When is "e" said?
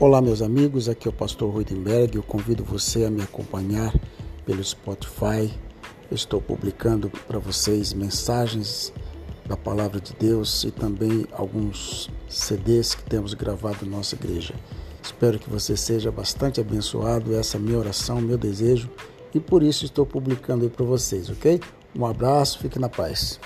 10.62-10.70, 19.34-19.40